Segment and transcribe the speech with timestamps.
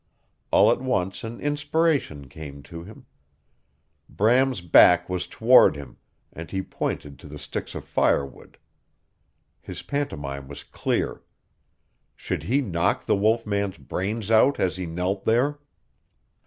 [0.49, 3.05] All at once an inspiration came to him.
[4.09, 5.97] Bram's back was toward him,
[6.33, 8.57] and he pointed to the sticks of firewood.
[9.61, 11.21] His pantomime was clear.
[12.15, 15.59] Should he knock the wolf man's brains out as he knelt there?